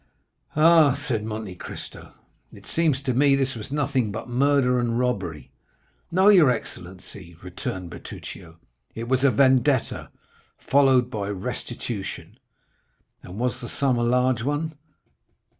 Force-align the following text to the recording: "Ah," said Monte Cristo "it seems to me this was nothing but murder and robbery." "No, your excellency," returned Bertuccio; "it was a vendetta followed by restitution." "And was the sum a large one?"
"Ah," 0.55 0.95
said 1.07 1.23
Monte 1.23 1.53
Cristo 1.53 2.15
"it 2.51 2.65
seems 2.65 3.03
to 3.03 3.13
me 3.13 3.35
this 3.35 3.53
was 3.53 3.71
nothing 3.71 4.11
but 4.11 4.27
murder 4.27 4.79
and 4.79 4.97
robbery." 4.97 5.51
"No, 6.11 6.27
your 6.29 6.49
excellency," 6.49 7.37
returned 7.43 7.91
Bertuccio; 7.91 8.57
"it 8.95 9.07
was 9.07 9.23
a 9.23 9.29
vendetta 9.29 10.09
followed 10.57 11.11
by 11.11 11.29
restitution." 11.29 12.39
"And 13.21 13.37
was 13.37 13.61
the 13.61 13.69
sum 13.69 13.99
a 13.99 14.03
large 14.03 14.41
one?" 14.41 14.73